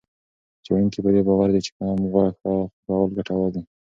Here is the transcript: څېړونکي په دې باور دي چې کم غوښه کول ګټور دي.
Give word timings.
څېړونکي 0.63 0.99
په 1.05 1.09
دې 1.15 1.21
باور 1.27 1.49
دي 1.53 1.61
چې 1.65 1.71
کم 1.77 1.99
غوښه 2.11 2.25
کول 2.83 3.09
ګټور 3.17 3.47
دي. 3.55 3.61